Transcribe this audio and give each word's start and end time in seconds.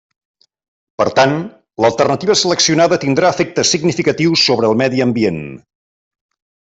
Per 1.01 1.05
tant, 1.19 1.35
l'alternativa 1.85 2.37
seleccionada 2.41 2.99
tindrà 3.03 3.31
efectes 3.37 3.75
significatius 3.75 4.47
sobre 4.51 4.71
el 4.73 4.81
medi 4.83 5.05
ambient. 5.07 5.41